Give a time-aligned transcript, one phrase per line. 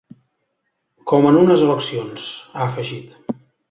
[1.13, 3.19] Com en unes eleccions, ha afegit.